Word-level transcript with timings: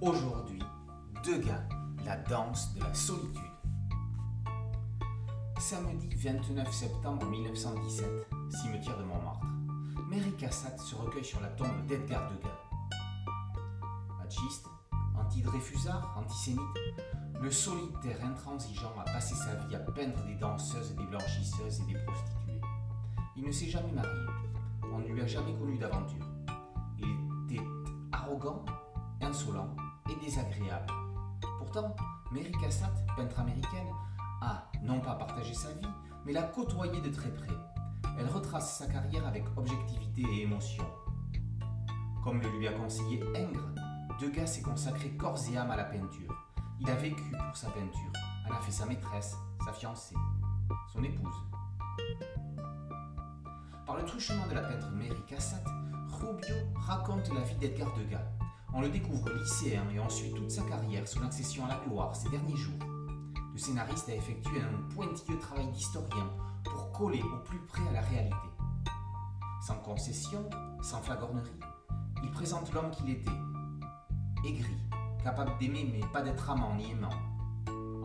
Aujourd'hui, 0.00 0.62
Degas, 1.24 1.62
la 2.04 2.16
danse 2.18 2.72
de 2.74 2.80
la 2.80 2.94
solitude. 2.94 3.42
Samedi 5.58 6.08
29 6.14 6.72
septembre 6.72 7.26
1917, 7.26 8.06
cimetière 8.50 8.96
de 8.96 9.02
Montmartre. 9.02 9.44
Mary 10.08 10.32
Cassatt 10.38 10.78
se 10.78 10.94
recueille 10.94 11.24
sur 11.24 11.40
la 11.40 11.48
tombe 11.48 11.84
d'Edgar 11.86 12.30
Degas. 12.30 12.48
Machiste, 14.18 14.66
anti-dreyfusard, 15.18 16.16
antisémite, 16.16 16.62
le 17.42 17.50
solitaire 17.50 18.24
intransigeant 18.24 18.92
a 19.00 19.04
passé 19.10 19.34
sa 19.34 19.56
vie 19.66 19.74
à 19.74 19.80
peindre 19.80 20.24
des 20.26 20.36
danseuses, 20.36 20.94
des 20.94 21.06
blanchisseuses 21.06 21.80
et 21.80 21.92
des 21.92 21.98
prostituées. 22.04 22.60
Il 23.36 23.44
ne 23.44 23.50
s'est 23.50 23.68
jamais 23.68 23.92
marié. 23.92 24.26
On 24.92 24.98
ne 24.98 25.08
lui 25.08 25.20
a 25.20 25.26
jamais 25.26 25.54
connu 25.54 25.76
d'aventure. 25.76 26.24
Il 27.00 27.52
était 27.52 27.64
arrogant, 28.12 28.64
insolent 29.28 29.76
et 30.10 30.24
désagréable. 30.24 30.92
Pourtant, 31.58 31.94
Mary 32.32 32.52
Cassatt, 32.60 33.06
peintre 33.16 33.40
américaine, 33.40 33.88
a 34.40 34.64
non 34.82 35.00
pas 35.00 35.14
partagé 35.14 35.52
sa 35.52 35.72
vie, 35.72 35.88
mais 36.24 36.32
l'a 36.32 36.42
côtoyée 36.42 37.00
de 37.00 37.10
très 37.10 37.30
près. 37.30 37.52
Elle 38.18 38.28
retrace 38.28 38.78
sa 38.78 38.86
carrière 38.86 39.26
avec 39.26 39.44
objectivité 39.56 40.22
et 40.22 40.42
émotion. 40.42 40.84
Comme 42.24 42.40
le 42.40 42.48
lui 42.58 42.68
a 42.68 42.72
conseillé 42.72 43.22
Ingres, 43.36 43.68
Degas 44.20 44.46
s'est 44.46 44.62
consacré 44.62 45.10
corps 45.10 45.38
et 45.52 45.56
âme 45.56 45.70
à 45.70 45.76
la 45.76 45.84
peinture. 45.84 46.34
Il 46.80 46.90
a 46.90 46.94
vécu 46.94 47.30
pour 47.30 47.56
sa 47.56 47.68
peinture. 47.70 48.12
Elle 48.46 48.52
a 48.52 48.58
fait 48.58 48.72
sa 48.72 48.86
maîtresse, 48.86 49.36
sa 49.64 49.72
fiancée, 49.72 50.16
son 50.92 51.02
épouse. 51.02 51.36
Par 53.86 53.96
le 53.96 54.04
truchement 54.04 54.46
de 54.48 54.54
la 54.54 54.62
peintre 54.62 54.90
Mary 54.90 55.22
Cassatt, 55.26 55.64
Rubio 56.10 56.56
raconte 56.76 57.32
la 57.32 57.42
vie 57.42 57.54
d'Edgar 57.56 57.92
Degas. 57.94 58.26
On 58.74 58.80
le 58.80 58.90
découvre 58.90 59.30
lycéen 59.30 59.88
et 59.94 59.98
on 59.98 60.08
suit 60.08 60.32
toute 60.32 60.50
sa 60.50 60.62
carrière 60.62 61.06
sous 61.08 61.20
l'accession 61.20 61.64
à 61.64 61.68
la 61.68 61.80
gloire 61.86 62.14
ces 62.14 62.28
derniers 62.28 62.56
jours. 62.56 62.78
Le 63.52 63.58
scénariste 63.58 64.08
a 64.08 64.14
effectué 64.14 64.60
un 64.60 64.94
pointilleux 64.94 65.38
travail 65.38 65.68
d'historien 65.68 66.30
pour 66.64 66.92
coller 66.92 67.22
au 67.22 67.44
plus 67.44 67.58
près 67.66 67.86
à 67.88 67.92
la 67.92 68.00
réalité. 68.02 68.36
Sans 69.66 69.76
concession, 69.76 70.48
sans 70.82 71.00
flagornerie, 71.00 71.58
il 72.22 72.30
présente 72.30 72.72
l'homme 72.72 72.90
qu'il 72.90 73.10
était, 73.10 73.30
aigri, 74.44 74.76
capable 75.24 75.58
d'aimer 75.58 75.88
mais 75.90 76.06
pas 76.12 76.22
d'être 76.22 76.50
amant 76.50 76.74
ni 76.76 76.90
aimant. 76.90 77.08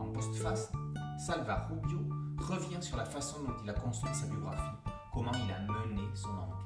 En 0.00 0.06
postface, 0.12 0.72
Salva 1.18 1.68
Rubio 1.68 2.00
revient 2.38 2.82
sur 2.82 2.96
la 2.96 3.04
façon 3.04 3.42
dont 3.44 3.54
il 3.62 3.70
a 3.70 3.74
construit 3.74 4.14
sa 4.14 4.26
biographie, 4.26 4.76
comment 5.12 5.32
il 5.32 5.52
a 5.52 5.60
mené 5.60 6.02
son 6.14 6.30
enquête. 6.30 6.64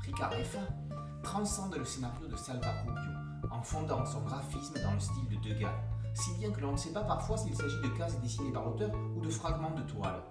Ricard 0.00 0.32
transcende 1.22 1.76
le 1.76 1.84
scénario 1.84 2.26
de 2.26 2.36
Salva 2.36 2.72
Rubio 2.82 3.12
en 3.50 3.62
fondant 3.62 4.04
son 4.04 4.20
graphisme 4.22 4.74
dans 4.82 4.92
le 4.92 5.00
style 5.00 5.28
de 5.28 5.36
Degas, 5.48 5.74
si 6.14 6.34
bien 6.38 6.50
que 6.50 6.60
l'on 6.60 6.72
ne 6.72 6.76
sait 6.76 6.92
pas 6.92 7.04
parfois 7.04 7.36
s'il 7.36 7.54
s'agit 7.54 7.80
de 7.82 7.88
cases 7.96 8.20
dessinées 8.20 8.52
par 8.52 8.64
l'auteur 8.64 8.90
ou 9.16 9.20
de 9.20 9.30
fragments 9.30 9.74
de 9.74 9.82
toile. 9.82 10.22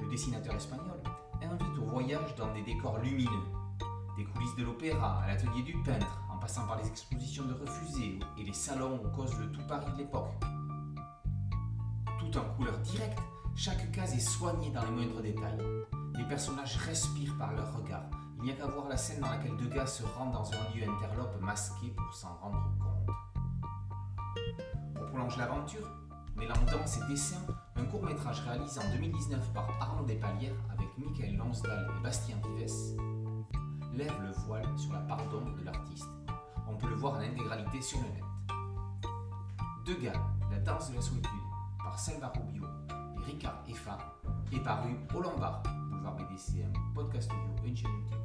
Le 0.00 0.08
dessinateur 0.10 0.54
espagnol 0.54 1.00
invite 1.42 1.78
au 1.78 1.84
voyage 1.84 2.34
dans 2.36 2.52
des 2.52 2.62
décors 2.62 2.98
lumineux, 2.98 3.46
des 4.16 4.24
coulisses 4.24 4.56
de 4.56 4.64
l'opéra 4.64 5.22
à 5.22 5.28
l'atelier 5.28 5.62
du 5.62 5.76
peintre, 5.82 6.20
en 6.30 6.38
passant 6.38 6.66
par 6.66 6.78
les 6.78 6.86
expositions 6.86 7.44
de 7.44 7.54
refusés 7.54 8.18
et 8.38 8.44
les 8.44 8.52
salons 8.52 9.00
où 9.04 9.16
cause 9.16 9.36
le 9.38 9.50
tout 9.50 9.66
Paris 9.66 9.92
de 9.92 9.98
l'époque. 9.98 10.32
Tout 12.18 12.38
en 12.38 12.54
couleur 12.56 12.78
directe, 12.78 13.18
chaque 13.56 13.90
case 13.92 14.14
est 14.14 14.20
soignée 14.20 14.70
dans 14.70 14.84
les 14.84 14.90
moindres 14.90 15.22
détails. 15.22 15.58
Les 16.16 16.24
personnages 16.24 16.76
respirent 16.76 17.36
par 17.38 17.52
leur 17.52 17.76
regard. 17.76 18.10
Il 18.40 18.46
n'y 18.46 18.52
a 18.52 18.54
qu'à 18.54 18.66
voir 18.66 18.88
la 18.88 18.96
scène 18.96 19.20
dans 19.20 19.28
laquelle 19.28 19.56
Degas 19.58 19.86
se 19.86 20.02
rend 20.02 20.30
dans 20.30 20.50
un 20.50 20.74
lieu 20.74 20.88
interlope 20.88 21.38
masqué 21.42 21.88
pour 21.90 22.14
s'en 22.14 22.34
rendre 22.36 22.72
compte. 22.78 23.14
Pour 24.94 25.06
prolonger 25.06 25.38
l'aventure, 25.38 25.86
mêlant 26.36 26.54
danse 26.70 26.96
et 26.96 27.06
dessin, 27.06 27.40
un 27.76 27.84
court 27.84 28.02
métrage 28.02 28.40
réalisé 28.40 28.80
en 28.80 28.90
2019 28.94 29.52
par 29.52 29.68
Arnaud 29.80 30.06
Despalières 30.06 30.54
avec 30.72 30.88
Michael 30.96 31.36
Lonsdal 31.36 31.90
et 31.98 32.02
Bastien 32.02 32.36
Vives 32.56 32.96
lève 33.92 34.22
le 34.22 34.32
voile 34.46 34.66
sur 34.78 34.92
la 34.92 35.00
pardon 35.00 35.42
de 35.58 35.64
l'artiste. 35.64 36.08
On 36.66 36.76
peut 36.76 36.88
le 36.88 36.94
voir 36.94 37.14
en 37.14 37.20
intégralité 37.20 37.82
sur 37.82 37.98
le 37.98 38.08
net. 38.08 38.24
Degas, 39.84 40.18
la 40.50 40.58
danse 40.60 40.90
de 40.90 40.96
la 40.96 41.02
solitude, 41.02 41.30
par 41.82 41.98
Salva 41.98 42.32
Rubio 42.34 42.64
et 43.18 43.24
Ricard 43.24 43.62
Effa, 43.68 43.98
est 44.52 44.60
paru 44.60 44.96
au 45.14 45.20
Lombard, 45.20 45.62
boulevard 45.90 46.16
BDCM, 46.16 46.72
podcast 46.94 47.30
audio 47.30 47.64
et 47.64 47.68
une 47.68 47.76
chaîne 47.76 47.90
YouTube. 47.90 48.19